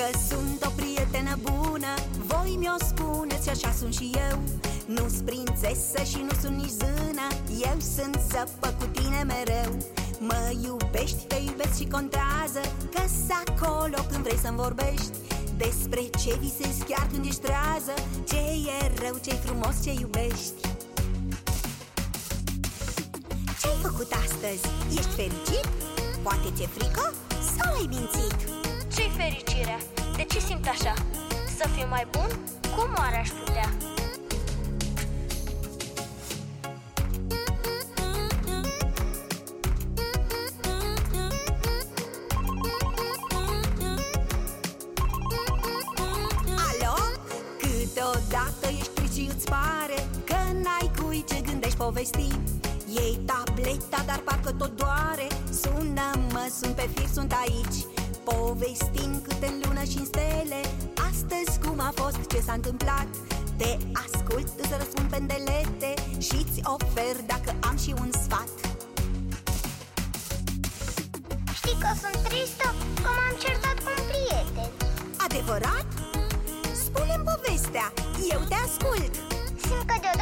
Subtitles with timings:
[0.00, 1.92] că sunt o prietenă bună
[2.26, 4.38] Voi mi-o spuneți și așa sunt și eu
[4.96, 7.26] Nu-s prințesă și nu sunt nici zână
[7.68, 9.72] Eu sunt zăpă cu tine mereu
[10.18, 12.60] Mă iubești, te iubesc și contează
[12.94, 13.02] că
[13.44, 15.16] acolo când vrei să-mi vorbești
[15.56, 17.94] Despre ce visezi chiar când ești trează
[18.28, 18.40] Ce
[18.76, 20.60] e rău, ce e frumos, ce iubești
[23.60, 24.64] Ce-ai făcut astăzi?
[24.98, 25.66] Ești fericit?
[26.22, 27.14] Poate ți-e frică?
[27.56, 28.38] Sau ai mințit?
[28.94, 29.99] Ce-i fericirea?
[30.30, 30.94] De ce simt așa?
[31.56, 32.28] Să fiu mai bun?
[32.76, 33.70] Cum oare aș putea?
[46.68, 46.96] Alo?
[47.58, 52.28] Câteodată ești trist și îți pare Că n-ai cui ce gândești povesti
[52.86, 55.26] Iei tableta, dar parcă tot doare
[55.62, 57.84] Sună-mă, sunt pe fir, sunt aici
[58.24, 60.04] Povestim câte în lună și în
[62.32, 63.08] ce s-a întâmplat.
[63.56, 68.50] Te ascult, îți răspund pendelete Și-ți ofer dacă am și un sfat.
[71.54, 72.68] Știi că sunt tristă
[73.02, 74.70] că m-am certat cu un prieten.
[75.26, 75.86] Adevărat?
[76.84, 77.92] Spune-mi povestea,
[78.32, 79.14] eu te ascult.
[79.64, 80.19] Simt că deodată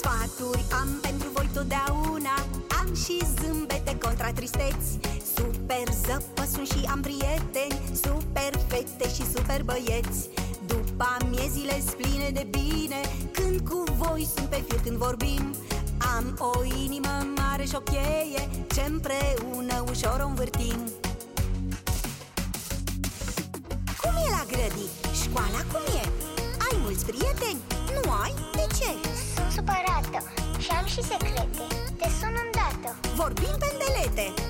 [0.00, 2.34] Sfaturi am pentru voi totdeauna
[2.80, 4.88] Am și zâmbete contra tristeți
[5.36, 10.28] Super zăpă sunt și am prieteni Super fete și super băieți
[10.66, 13.00] După amiezile pline de bine
[13.32, 15.54] Când cu voi sunt pe fir când vorbim
[16.16, 20.80] Am o inimă mare și o cheie Ce împreună ușor o învârtim
[24.00, 24.90] Cum e la grădii?
[25.22, 26.04] Școala cum e?
[26.66, 27.60] Ai mulți prieteni?
[27.94, 28.39] Nu ai?
[33.20, 34.49] Vorbim pe îndelete!